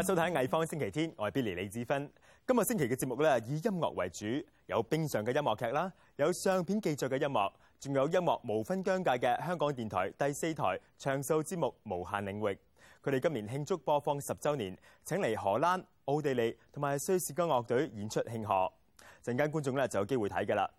[0.00, 2.10] 家收睇《藝方星期天》，我係 Billy 李子芬。
[2.46, 12.54] 今日星期嘅節目咧，以音樂為主，有冰上嘅音樂劇啦，有相片記載嘅音樂，仲有音樂無分疆界嘅香港電台第四台長壽節目《無限領域》。
[13.04, 14.74] 佢哋今年慶祝播放十週年，
[15.04, 18.72] 請嚟荷蘭、奧地利同埋瑞士嘅樂隊演出慶賀。
[19.22, 20.70] 陣間觀眾咧就有機會睇㗎啦。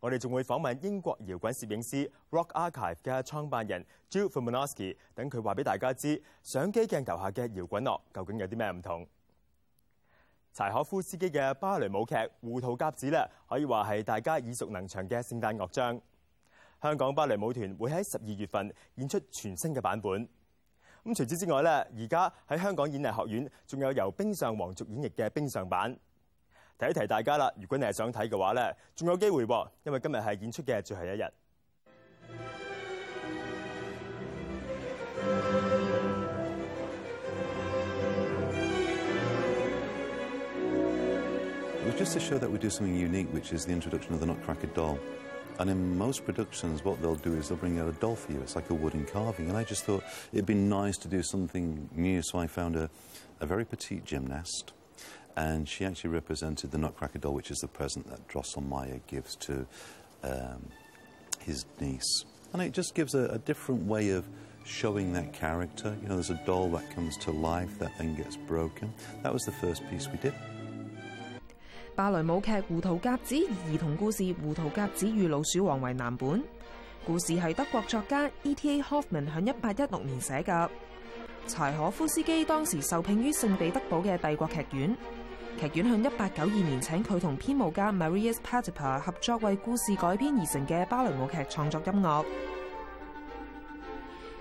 [0.00, 9.06] 我哋仲會訪問英國搖滾攝影師 Rock Archive 嘅創辦人 Jill Fumanowski，等佢話俾大家知相機鏡頭下嘅搖滾樂究竟有啲咩唔同。
[10.54, 16.00] 柴可夫斯基嘅芭蕾舞劇《胡桃夾子》咧，可以話係大家耳熟能詳嘅聖誕樂章。
[16.80, 20.26] 香港芭蕾舞團會喺十二月份演出全新嘅版本。
[21.04, 21.70] 咁除此之外咧，
[22.02, 25.94] 而家喺香港演藝學院仲有由冰上皇族演繹嘅冰上版。
[26.79, 31.25] 提一提大家啦，如果你系想睇嘅话咧，仲有机会喎，因为今日系演出嘅最后一日。
[41.77, 44.25] It was just to show that we do something unique, which is the introduction of the
[44.25, 44.97] Nutcracker doll.
[45.59, 48.41] And in most productions, what they'll do is they'll bring out a doll for you.
[48.41, 49.47] It's like a wooden carving.
[49.49, 52.21] And I just thought it'd be nice to do something new.
[52.23, 52.89] So I found a,
[53.39, 54.73] a very petite gymnast.
[55.36, 59.66] and she actually represented the Nutcracker doll, which is the present that Drosselmeyer gives to
[60.22, 60.66] um,
[61.38, 62.24] his niece.
[62.52, 64.26] And it just gives a, a different way of
[64.64, 65.96] showing that character.
[66.02, 68.92] You know, there's a doll that comes to life that then gets broken.
[69.22, 70.34] That was the first piece we did.
[71.96, 73.34] 芭蕾舞劇《胡桃夾子》
[73.68, 76.42] 兒童故事《胡桃夾子與老鼠王》為藍本，
[77.04, 78.80] 故事係德國作家 E.T.A.
[78.80, 79.28] Hoffmann
[85.60, 92.24] 劇院向一八九二年請佢同編舞家 Marius p a t i p a 合作為故事改編而成嘅芭蕾舞劇創作音樂。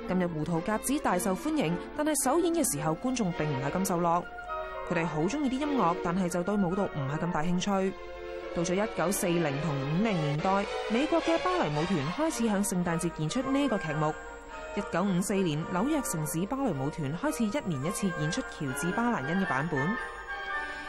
[0.08, 4.24] 今日《胡桃夾子》大受歡迎，但係首演嘅時候觀眾並唔係咁受落。
[4.90, 7.94] 佢哋好中意啲音樂，但係就對舞蹈唔係咁大興趣。
[8.56, 14.14] 到咗一九四零同五零年代，美國嘅芭蕾舞團開始響聖誕節演出呢個劇目。
[14.76, 19.98] 一九五四年，紐約城市芭蕾舞團開始一年一次演出喬治巴蘭恩嘅版本。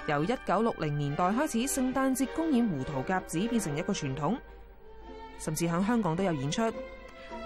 [0.07, 4.37] 由一九六零年代開始，聖誕節公演《胡桃夾子》變成一個傳統，
[5.39, 6.63] 甚至響香港都有演出。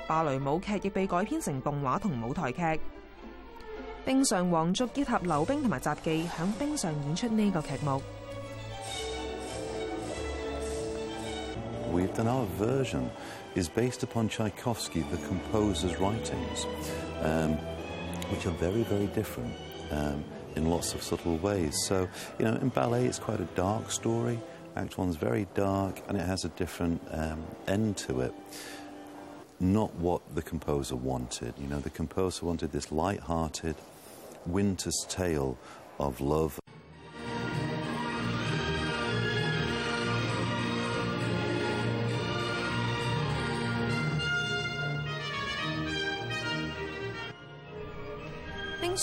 [0.06, 2.80] 芭蕾舞劇亦被改編成動畫同舞台劇。
[4.04, 8.02] 冰上皇族結合溜冰同埋雜技，響冰上演出呢個劇目。
[11.92, 13.04] We've done our version
[13.54, 16.66] is based upon Tchaikovsky, the composer's writings,
[17.22, 17.56] um,
[18.30, 19.52] which are very, very different
[19.90, 20.22] um,
[20.56, 21.74] in lots of subtle ways.
[21.86, 24.40] So, you know, in ballet, it's quite a dark story.
[24.76, 28.34] Act One's very dark, and it has a different um, end to it.
[29.60, 31.54] Not what the composer wanted.
[31.58, 33.76] You know, the composer wanted this light-hearted
[34.46, 35.56] winter's tale
[35.98, 36.58] of love.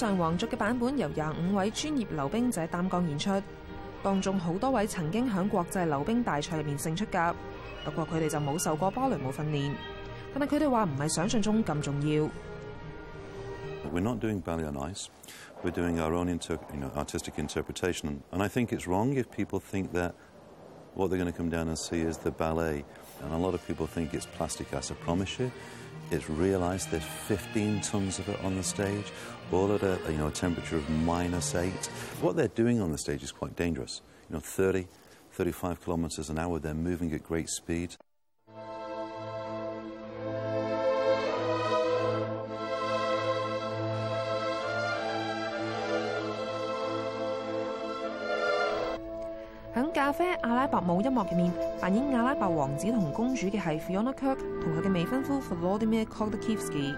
[0.02, 3.40] 上皇族嘅版本由廿五位專業溜冰者擔綱演出，
[4.02, 7.36] 當中好多位曾經響國際溜冰大賽入面勝出㗎。
[7.86, 9.74] 不過佢哋就冇受過芭蕾舞訓練，
[10.34, 12.28] 但係佢哋話唔係想象中咁重要。
[13.94, 15.06] We're not doing ballet on ice.
[15.64, 18.22] We're doing our own inter, you know, artistic interpretation.
[18.32, 20.14] And I think it's wrong if people think that
[20.96, 22.86] what they're going to come down and see is the ballet.
[23.22, 24.90] And a lot of people think it's plastic ice.
[24.90, 25.52] I promise you,
[26.12, 26.92] it's realised.
[26.92, 29.12] There's 15 tons of it on the stage,
[29.52, 31.88] all at a, you know, a temperature of minus eight.
[32.22, 34.02] What they're doing on the stage is quite dangerous.
[34.30, 34.88] You know, 30,
[35.32, 37.96] 35 kilometers an hour, they're moving at great speed.
[50.61, 56.95] 拉伯舞音乐入面，扮演阿拉伯王子同公主嘅系 Fiona Kirk 同佢嘅未婚夫 Volodymyr Khodorkovsky。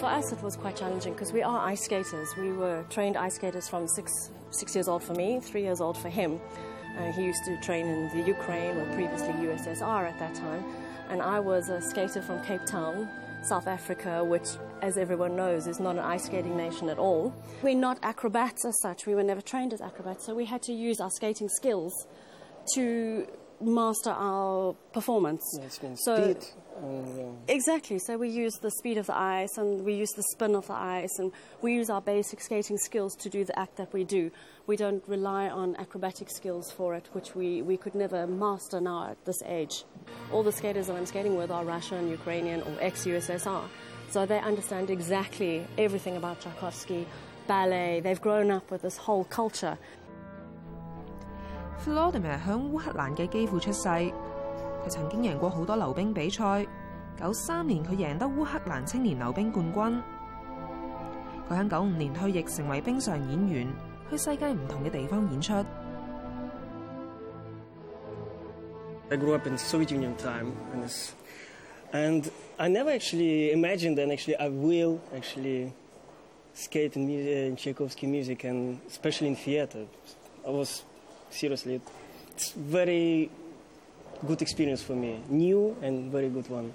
[0.00, 2.28] For us, it was quite challenging because we are ice skaters.
[2.36, 5.96] We were trained ice skaters from six, six years old for me, three years old
[5.96, 6.38] for him.
[6.98, 10.62] Uh, he used to train in the Ukraine or previously USSR at that time.
[11.08, 13.08] And I was a skater from Cape Town,
[13.43, 14.47] South Africa, which,
[14.81, 17.33] as everyone knows, is not an ice skating nation at all.
[17.63, 19.05] We're not acrobats as such.
[19.07, 21.93] We were never trained as acrobats, so we had to use our skating skills
[22.75, 23.27] to
[23.61, 25.43] master our performance.
[25.81, 26.45] Means So- speed.
[26.81, 27.99] And, um, Exactly.
[27.99, 30.73] So we use the speed of the ice and we use the spin of the
[30.73, 31.31] ice and
[31.61, 34.31] we use our basic skating skills to do the act that we do.
[34.67, 39.09] We don't rely on acrobatic skills for it, which we, we could never master now
[39.11, 39.85] at this age.
[40.31, 43.63] All the skaters that I'm skating with are Russian, Ukrainian, or ex USSR.
[44.09, 47.05] So they understand exactly everything about Tchaikovsky,
[47.47, 47.99] ballet.
[48.01, 49.77] They've grown up with this whole culture.
[51.85, 56.65] Vladimir 響烏克蘭嘅基輔出世，佢曾經贏過好多溜冰比賽。
[57.19, 60.01] 九三年佢贏得烏克蘭青年溜冰冠軍。
[61.49, 63.67] 佢喺九五年退役成為冰上演員，
[64.09, 65.53] 去世界唔同嘅地方演出。
[69.09, 71.11] I grew up in Soviet Union time, and, it's-
[71.91, 75.73] and I never actually imagined that actually I will actually
[76.53, 79.85] skate in, mu- in Tchaikovsky music, and especially in theater.
[80.47, 80.83] I was
[81.31, 81.81] seriously,
[82.35, 83.29] it's very
[84.25, 86.73] good experience for me, new and very good one.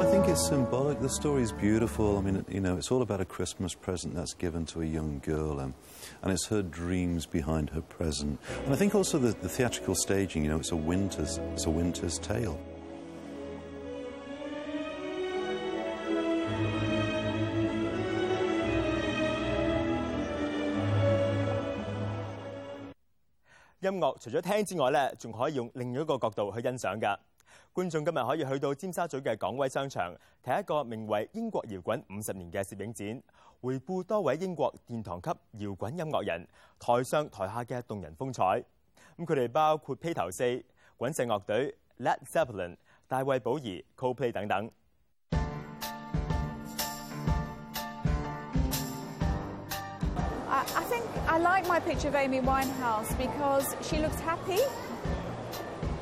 [0.00, 1.00] I think it's symbolic.
[1.00, 2.18] The story is beautiful.
[2.18, 5.20] I mean, you know, it's all about a Christmas present that's given to a young
[5.24, 5.74] girl, um,
[6.22, 8.38] and it's her dreams behind her present.
[8.64, 10.44] And I think also the, the theatrical staging.
[10.44, 12.60] You know, it's a winter's, it's a winter's tale.
[23.84, 27.14] 音樂除咗聽之外咧，仲可以用另一個角度去欣賞㗎。
[27.74, 33.22] 觀眾今日可以去到尖沙咀嘅港威商場睇一個名為《英國搖滾五十年》嘅攝影展，
[33.60, 35.28] 回顧多位英國殿堂級
[35.58, 36.48] 搖滾音樂人
[36.78, 38.64] 台上台下嘅動人風采。
[39.18, 40.42] 咁佢哋包括披頭四、
[40.96, 42.76] 滾石樂隊、Led Zeppelin、
[43.06, 44.70] 大衛保兒、Coldplay 等等。
[51.26, 54.60] I like my picture of Amy Winehouse because she looked happy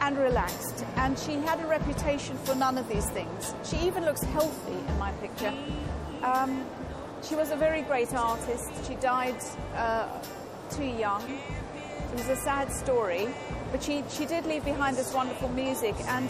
[0.00, 3.54] and relaxed, and she had a reputation for none of these things.
[3.64, 5.54] She even looks healthy in my picture.
[6.22, 6.66] Um,
[7.22, 8.68] she was a very great artist.
[8.88, 9.36] She died
[9.76, 10.08] uh,
[10.70, 11.22] too young.
[11.30, 13.28] It was a sad story,
[13.70, 15.94] but she, she did leave behind this wonderful music.
[16.08, 16.28] And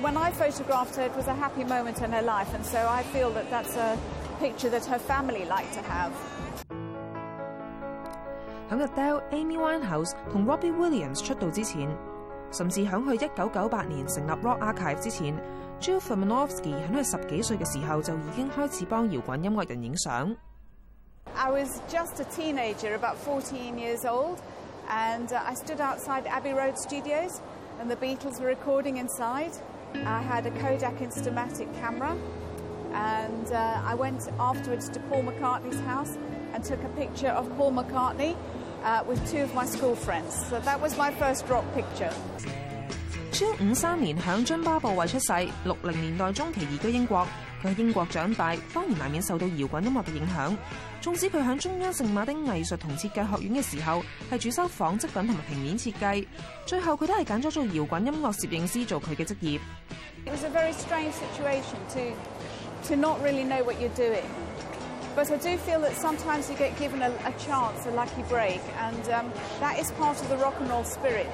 [0.00, 3.02] when I photographed her, it was a happy moment in her life, and so I
[3.02, 3.98] feel that that's a
[4.38, 6.12] picture that her family like to have.
[8.70, 11.88] 喺 Adele、Amy Winehouse 同 Robbie Williams 出道之前，
[12.52, 15.34] 甚至響佢一九九八年成立 Rock Archive 之前
[15.80, 20.36] ，Jill Furmanovsky 喺佢十幾歲嘅時候就已經開始幫搖滾音樂人影相。
[21.34, 24.38] I was just a teenager, about 14 years old,
[24.88, 27.40] and uh, I stood outside Abbey Road Studios,
[27.80, 29.52] and the Beatles were recording inside.
[29.94, 32.16] I had a Kodak Instamatic camera,
[32.92, 36.16] and uh, I went afterwards to Paul McCartney's house
[36.52, 38.34] and took a picture of Paul McCartney
[38.84, 40.34] uh, with two of my school friends.
[40.48, 42.12] So that was my first rock picture.
[43.32, 45.32] Jill 五三年響津巴布韋出世，
[45.64, 47.26] 六零年代中期移居英國。
[47.62, 50.56] 佢喺英國長大，當然難免受到搖滾音樂嘅影響。
[51.02, 56.26] 縱使佢響中央聖馬丁藝術同設計學院嘅時候係主修紡織品同埋平面設計，
[56.64, 59.60] 最後佢都係揀咗做搖滾音樂攝影師做佢嘅職業。
[60.24, 64.24] It was a very strange situation to, to not really know what you're doing.
[65.14, 68.60] But I do feel that sometimes you get given a, a chance, a lucky break,
[68.78, 71.30] and um, that is part of the rock and roll spirit.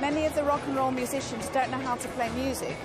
[0.00, 2.76] Many of the rock and roll musicians don't know how to play music.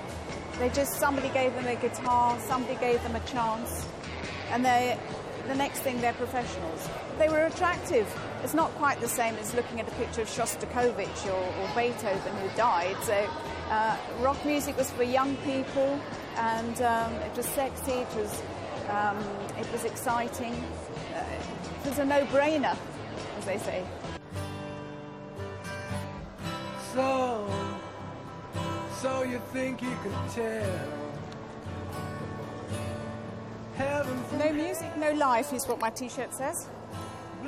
[0.58, 3.86] They just, somebody gave them a guitar, somebody gave them a chance,
[4.50, 4.98] and they,
[5.46, 6.88] the next thing they're professionals.
[7.18, 8.06] They were attractive.
[8.42, 12.34] It's not quite the same as looking at a picture of Shostakovich or, or Beethoven
[12.36, 12.96] who died.
[13.02, 13.30] So
[13.70, 16.00] uh, rock music was for young people,
[16.36, 17.92] and um, it was sexy.
[17.92, 18.42] It was
[18.90, 19.16] um,
[19.58, 20.52] it was exciting.
[21.14, 21.24] Uh,
[21.84, 22.76] it was a no-brainer,
[23.38, 23.84] as they say.
[26.94, 27.48] So,
[29.00, 31.00] so you think you could tell
[34.38, 36.68] No music, no life is what my T-shirt says.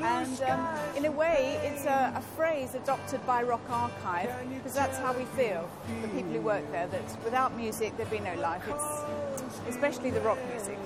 [0.00, 4.98] And um, in a way, it's a, a phrase adopted by Rock Archive because that's
[4.98, 5.68] how we feel,
[6.00, 8.62] the people who work there, that without music there'd be no life.
[8.68, 10.78] It's especially the rock music.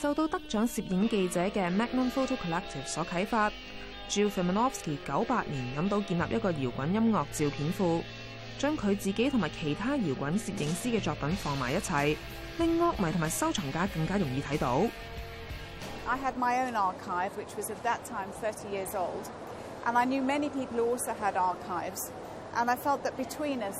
[0.00, 3.50] 受到得獎攝影記者嘅 Magnum Photo Collective 所啟發
[4.08, 8.02] ，Jill Feminovsky 九八年諗到建立一個搖滾音樂照片庫，
[8.58, 12.16] 將佢自己同埋其他搖滾攝影師嘅作品放埋一齊，
[12.58, 14.80] 令樂迷同埋收藏家更加容易睇到。
[16.06, 19.28] I had my own archive, which was at that time 30 years old,
[19.84, 22.08] and I knew many people also had archives,
[22.56, 23.76] and I felt that between us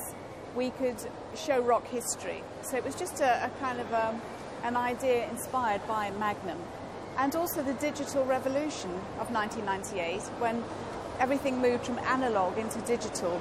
[0.54, 0.98] we could
[1.34, 2.42] show rock history.
[2.62, 4.20] So it was just a, a kind of um,
[4.62, 6.58] an idea inspired by Magnum.
[7.18, 10.62] And also the digital revolution of 1998, when
[11.18, 13.40] everything moved from analog into digital,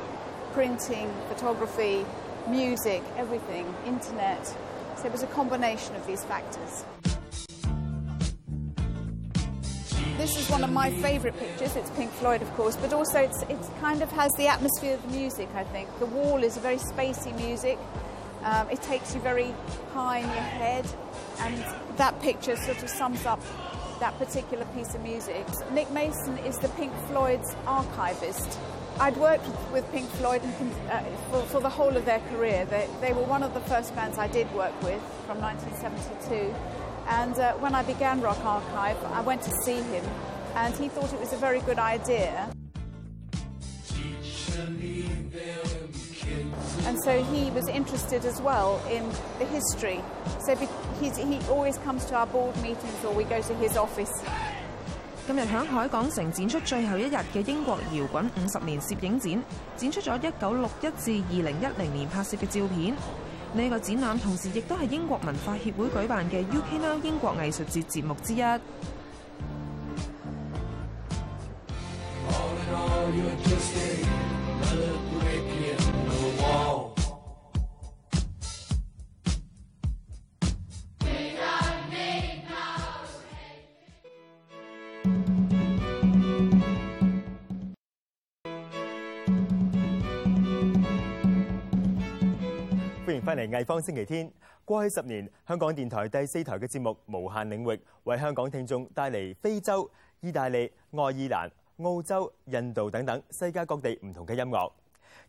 [0.54, 2.06] printing, photography,
[2.48, 4.46] music, everything, internet.
[4.98, 6.84] So it was a combination of these factors.
[10.20, 11.78] this is one of my favourite pictures.
[11.78, 15.18] It's Pink Floyd, of course, but also it kind of has the atmosphere of the
[15.18, 15.48] music.
[15.56, 17.80] I think the wall is a very spacey music.
[18.44, 19.54] Um, it takes you very
[19.94, 20.86] high in your head,
[21.40, 21.64] and
[21.98, 23.42] that picture sort of sums up
[24.00, 25.46] that particular piece of music.
[25.72, 28.58] Nick Mason is the Pink Floyd's archivist.
[29.00, 30.42] I'd worked with Pink Floyd
[30.90, 32.66] uh, for, for, the whole of their career.
[32.66, 36.54] They, they, were one of the first bands I did work with from 1972.
[37.08, 40.04] And uh, when I began Rock Archive, I went to see him,
[40.56, 42.52] and he thought it was a very good idea.
[46.90, 49.04] And so he was interested as well in
[49.38, 50.02] the history.
[50.44, 54.10] So he always comes to our board meetings or we go to his office.
[55.28, 59.44] 今日喺海港城展出最後一日嘅英國搖滾五十年攝影展，
[59.78, 62.96] 展出咗一九六一至二零一零年拍攝嘅照片。
[62.96, 62.98] 呢、
[63.56, 68.42] 這個展覽同時亦都係英國文化協會舉辦嘅 UK Now 英國藝術節節目之一。
[68.42, 68.60] 歡
[93.30, 94.32] 翻嚟藝方星期天。
[94.66, 99.88] 過去十年，香港電台第四台嘅節目《無限領域》為香港聽眾帶嚟非洲、
[100.22, 101.52] 意大利、愛爾蘭、
[101.84, 104.72] 澳洲、印度等等世界各地唔同嘅音樂。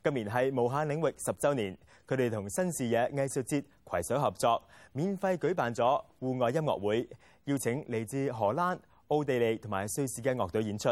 [0.02, 1.76] 今年係《無限領域》十週年，
[2.08, 7.06] 佢哋同新視野藝術節攜手合作，免費舉辦咗戶外音樂會，
[7.44, 8.78] 邀請嚟自荷蘭、
[9.08, 10.88] 奧地利同埋瑞士嘅樂隊演出。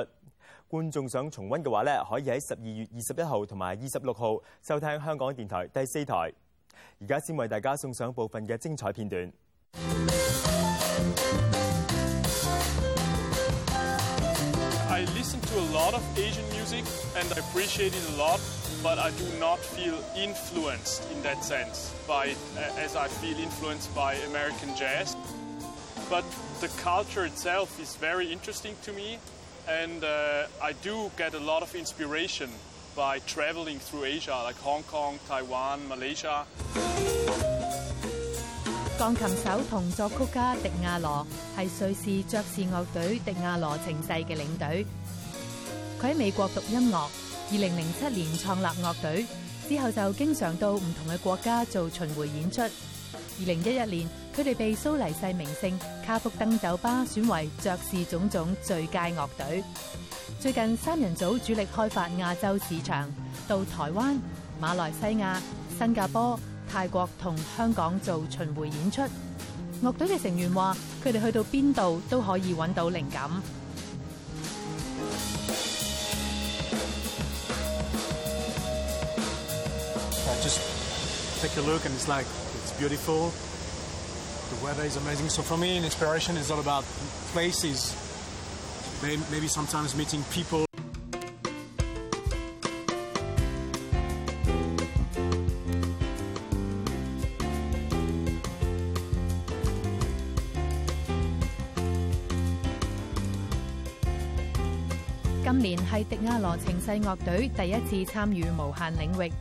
[0.69, 6.31] 觀眾想重溫嘅話咧，可以喺十二月二十一號同埋二十六號收聽香港電台第四台。
[7.00, 9.32] 而家先为大家送上部分嘅精彩片段。
[14.90, 16.86] I listen to a lot of Asian music
[17.18, 18.40] and I appreciate it a lot,
[18.82, 22.36] but I do not feel influenced in that sense by
[22.78, 25.18] as I feel influenced by American jazz.
[26.10, 26.24] But
[26.62, 29.18] the culture itself is very interesting to me,
[29.68, 32.50] and uh, I do get a lot of inspiration
[32.99, 36.45] by traveling through Asia, like Hong Kong, Taiwan, Malaysia.
[38.99, 41.25] 鋼琴手同作曲家迪亞羅
[41.57, 44.85] 係瑞士爵士樂隊迪亞羅情世嘅領隊。
[46.03, 47.07] 佢喺美國讀音樂，
[47.53, 49.25] 二零零七年創立樂隊，
[49.69, 52.63] 之後就經常到唔同嘅國家做巡迴演出。
[52.63, 55.73] 二零一一年，佢哋被蘇黎世名勝
[56.05, 59.63] 卡福登酒吧選為爵士種種最佳樂隊。
[60.41, 63.13] 最近三人組主力開發亞洲市場，
[63.49, 64.17] 到台灣、
[64.63, 65.37] 馬來西亞、
[65.77, 66.39] 新加坡、
[66.73, 69.03] 泰國同香港做巡迴演出。
[69.83, 73.29] 樂隊嘅成員話：佢哋去到邊度都可以揾到靈感。
[80.41, 80.61] Just
[81.43, 83.33] take a look and it's like it's beautiful.
[84.51, 85.31] The weather is amazing.
[85.31, 86.85] So for me, an inspiration is all about
[87.35, 87.93] places.
[89.31, 90.65] Maybe sometimes meeting people.
[105.45, 109.33] 今年係迪亞羅情世樂隊第一次參與無限領域，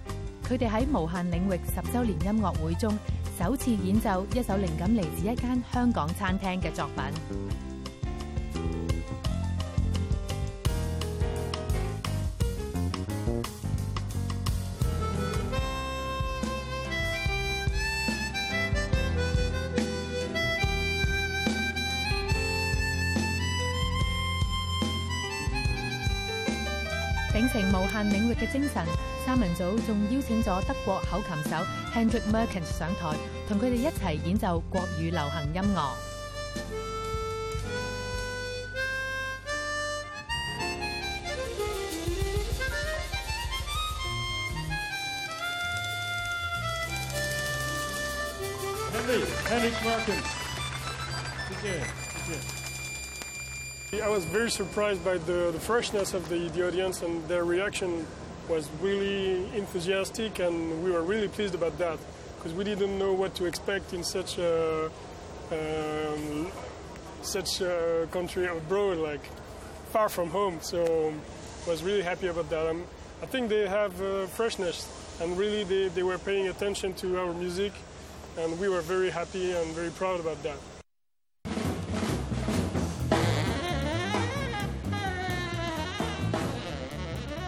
[0.48, 2.98] 佢哋喺無限領域十週年音樂會中
[3.38, 7.67] 首次演奏一首靈感嚟自一間香港餐廳嘅作品。
[27.38, 28.84] 秉承無限領域嘅精神，
[29.24, 31.58] 三人組仲邀請咗德國口琴手
[31.94, 33.16] Hendrik Merkens 上台，
[33.48, 35.94] 同佢哋一齊演奏國語流行音樂。
[48.96, 50.26] Henry, Henrik Markens.
[54.02, 58.06] I was very surprised by the, the freshness of the, the audience and their reaction
[58.48, 61.98] was really enthusiastic and we were really pleased about that
[62.38, 64.92] because we didn't know what to expect in such a
[65.52, 66.52] um,
[67.22, 69.24] such a country abroad like
[69.92, 70.60] far from home.
[70.62, 71.14] So
[71.68, 72.68] was really happy about that.
[72.68, 72.84] Um,
[73.24, 74.88] I think they have uh, freshness
[75.22, 77.74] and really they, they were paying attention to our music
[78.38, 80.58] and we were very happy and very proud about that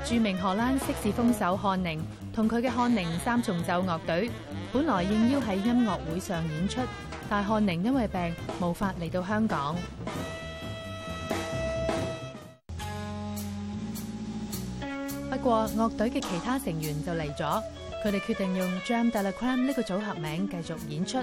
[0.10, 2.00] 著名荷蘭色士風手漢寧
[2.34, 4.32] 同佢嘅漢寧三重奏樂隊，
[4.74, 6.82] 本來應邀喺音樂會上演出，
[7.30, 9.76] 但漢寧因為病無法嚟到香港。
[15.30, 17.62] 不過樂隊嘅其他成員就嚟咗，
[18.04, 21.20] 佢哋決定用 Jam d e l a c r a m 呢個組合名繼續演出。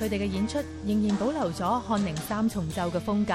[0.00, 3.34] 佢哋嘅演出仍然保留咗漢寧三重奏嘅風格。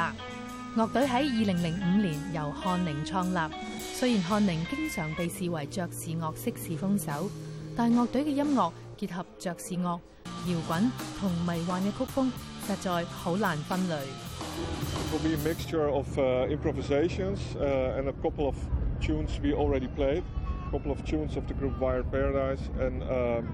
[0.82, 3.54] 樂隊喺二零零五年由漢寧創立，
[3.98, 7.30] 雖然漢寧經常被視為爵士樂色士風手，
[7.78, 9.98] 但樂隊嘅音樂結合爵士樂、
[10.46, 12.30] 搖滾同迷幻嘅曲風，
[12.68, 13.96] 實在好難分類。
[13.96, 18.56] It will be a mixture of uh, improvisations uh, and a couple of
[19.00, 20.24] tunes we already played,
[20.68, 23.48] a couple of tunes of the group Wired Paradise, and um,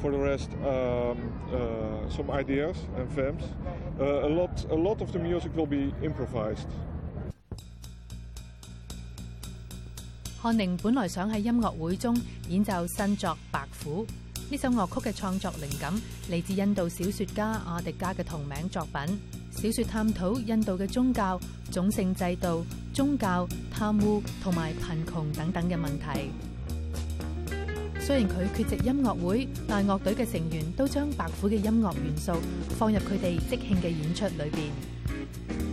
[0.00, 1.18] for the rest, um,
[1.52, 3.42] uh, some ideas and themes.
[4.00, 6.68] Uh, a lot, a lot of the music will be improvised.
[10.44, 12.14] 漢寧本來想喺音樂會中
[12.50, 14.04] 演奏新作《白虎》
[14.50, 15.90] 呢首樂曲嘅創作靈感
[16.30, 19.18] 嚟自印度小說家阿迪加嘅同名作品。
[19.52, 21.40] 小說探討印度嘅宗教、
[21.72, 26.28] 種姓制度、宗教、貪污同埋貧窮等等嘅問題。
[27.98, 32.34] 雖然佢缺席音樂會，但樂隊嘅成員都將白虎嘅音樂元素
[32.78, 35.63] 放入佢哋即興嘅演出裏邊。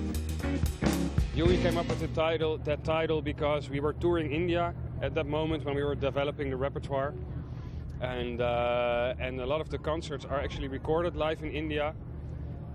[1.41, 5.25] Yuri came up with the title, that title because we were touring India at that
[5.25, 7.15] moment when we were developing the repertoire.
[7.99, 11.95] And, uh, and a lot of the concerts are actually recorded live in India.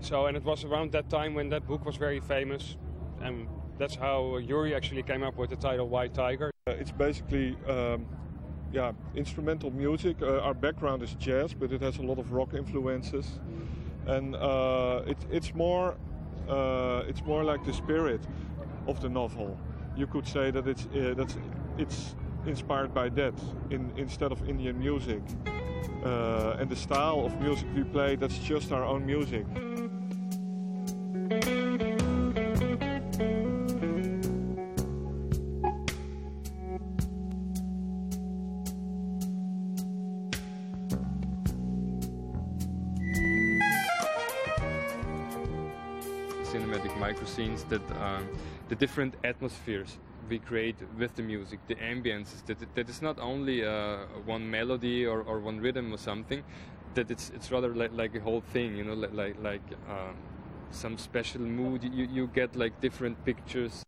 [0.01, 2.77] So, and it was around that time when that book was very famous.
[3.23, 3.47] And
[3.79, 6.51] that's how Yuri actually came up with the title White Tiger.
[6.67, 8.05] Uh, it's basically um,
[8.73, 10.17] yeah, instrumental music.
[10.21, 13.39] Uh, our background is jazz, but it has a lot of rock influences.
[14.09, 15.97] And uh, it, it's, more,
[16.49, 18.23] uh, it's more like the spirit
[18.87, 19.59] of the novel.
[19.97, 21.37] You could say that it's, uh, that's,
[21.79, 22.15] it's
[22.47, 23.35] inspired by that
[23.71, 25.23] in, instead of Indian music.
[26.05, 29.47] Uh, and the style of music we play, that's just our own music.
[46.46, 48.28] cinematic micro scenes that um,
[48.70, 49.98] the different atmospheres
[50.30, 55.06] we create with the music, the ambiences, that, that it's not only uh, one melody
[55.06, 56.44] or, or one rhythm or something,
[56.94, 60.16] that it's, it's rather like, like a whole thing, you know, like, like, like um,
[60.72, 61.84] some special mood.
[61.84, 63.84] You, you get like different pictures.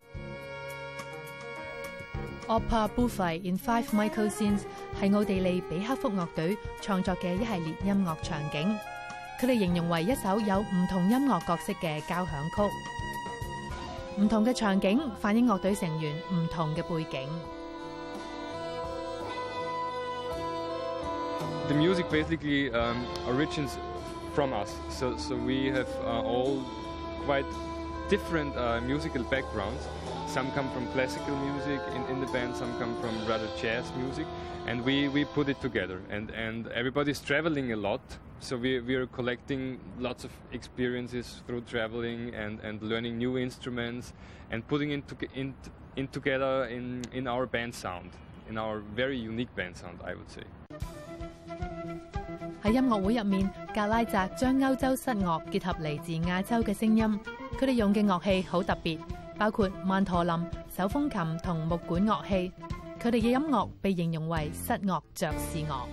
[2.50, 4.66] Opera Buffet in Five Micro Scenes
[5.00, 8.78] 系奥地利比克福乐队创作嘅一系列音乐场景，
[9.41, 14.21] 佢哋形容为一首有唔同音乐角色嘅交响曲。
[14.21, 17.29] 唔同嘅场景反映乐队成员唔同嘅背景。
[21.69, 22.97] The music basically um,
[23.29, 23.77] origins
[24.35, 26.65] from us, so, so we have uh, all
[27.25, 27.45] quite
[28.10, 29.88] different uh, musical backgrounds.
[30.28, 34.26] Some come from classical music in, in the band, some come from rather jazz music,
[34.66, 36.00] and we, we put it together.
[36.10, 38.02] And, and everybody's traveling a lot,
[38.40, 44.14] so we, we are collecting lots of experiences through traveling and, and learning new instruments
[44.50, 45.54] and putting it to, in,
[45.96, 48.10] in together in, in our band sound,
[48.50, 50.44] in our very unique band sound, I would say.
[52.64, 57.20] 喺音乐会入面，格拉泽将欧洲室乐结合嚟自亚洲嘅声音，
[57.57, 58.99] 佢哋用嘅樂器好特別，
[59.39, 60.35] 包括曼陀林、
[60.77, 62.53] 手風琴同木管樂器。
[63.01, 65.87] 佢哋嘅音樂被形容為室樂爵士樂。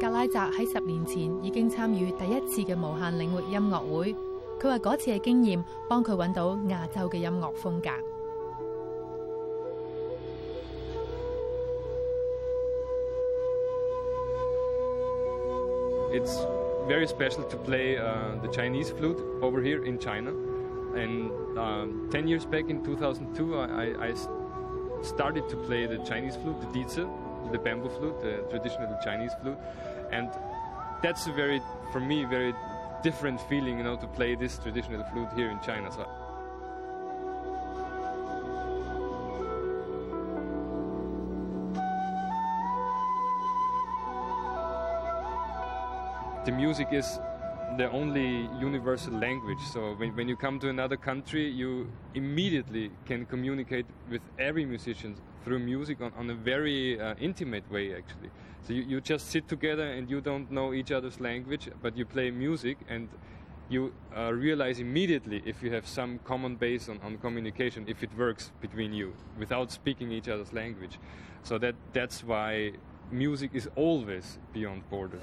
[0.00, 4.14] 格拉泽喺十年前已經參與第一次嘅無限領域音樂會。
[4.58, 8.11] 佢話嗰次嘅經驗幫佢揾到亞洲嘅音樂風格。
[16.22, 16.38] It's
[16.86, 20.30] very special to play uh, the Chinese flute over here in China.
[20.94, 24.14] And um, 10 years back in 2002, I, I,
[25.02, 27.04] started to play the Chinese flute, the dizi,
[27.50, 29.58] the bamboo flute, the traditional Chinese flute.
[30.12, 30.30] And
[31.02, 32.54] that's a very, for me, very
[33.02, 35.90] different feeling, you know, to play this traditional flute here in China.
[35.90, 36.06] So
[46.44, 47.20] the music is
[47.76, 49.60] the only universal language.
[49.72, 55.14] So when, when you come to another country, you immediately can communicate with every musician
[55.44, 58.30] through music on, on a very uh, intimate way, actually.
[58.66, 62.04] So you, you just sit together and you don't know each other's language, but you
[62.04, 63.08] play music and
[63.68, 68.10] you uh, realize immediately if you have some common base on, on communication, if it
[68.18, 70.98] works between you without speaking each other's language.
[71.42, 72.72] So that, that's why
[73.10, 75.22] music is always beyond borders.